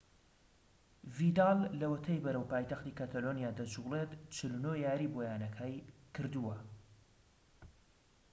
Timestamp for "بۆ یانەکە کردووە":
5.13-6.55